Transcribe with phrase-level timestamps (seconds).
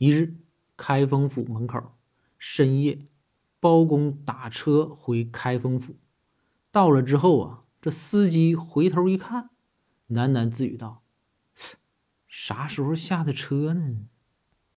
[0.00, 0.34] 一日
[0.78, 1.92] 开封府门口
[2.38, 3.06] 深夜
[3.60, 5.96] 包公打车回开封府。
[6.70, 9.50] 到了之后啊这司机回头一看
[10.08, 11.02] 喃喃自语道
[12.26, 14.06] 啥时候下的车呢？